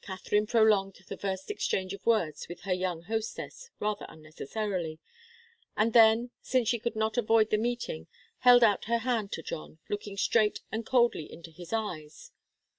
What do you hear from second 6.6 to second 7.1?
she could